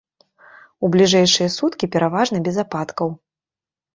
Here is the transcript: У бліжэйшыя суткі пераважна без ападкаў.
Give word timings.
У 0.85 0.89
бліжэйшыя 0.93 1.49
суткі 1.57 1.85
пераважна 1.95 2.37
без 2.47 2.55
ападкаў. 2.65 3.13